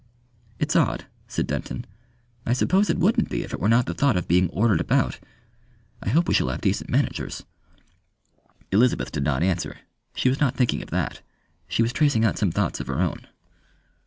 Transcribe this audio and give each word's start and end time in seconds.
"It's 0.57 0.75
odd," 0.75 1.05
said 1.27 1.45
Denton. 1.45 1.85
"I 2.43 2.53
suppose 2.53 2.89
it 2.89 2.97
wouldn't 2.97 3.29
be 3.29 3.43
if 3.43 3.53
it 3.53 3.59
were 3.59 3.69
not 3.69 3.85
the 3.85 3.93
thought 3.93 4.17
of 4.17 4.27
being 4.27 4.49
ordered 4.49 4.81
about.... 4.81 5.19
I 6.01 6.09
hope 6.09 6.27
we 6.27 6.33
shall 6.33 6.49
have 6.49 6.59
decent 6.61 6.89
managers." 6.89 7.43
Elizabeth 8.71 9.11
did 9.11 9.23
not 9.23 9.43
answer. 9.43 9.77
She 10.15 10.27
was 10.29 10.39
not 10.39 10.55
thinking 10.55 10.81
of 10.81 10.89
that. 10.89 11.21
She 11.67 11.83
was 11.83 11.93
tracing 11.93 12.25
out 12.25 12.39
some 12.39 12.51
thoughts 12.51 12.79
of 12.79 12.87
her 12.87 12.99
own. 12.99 13.27